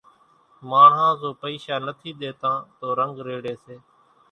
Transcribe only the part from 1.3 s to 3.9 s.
پئيشا نٿي ۮيتان تو رنگ ريڙي سي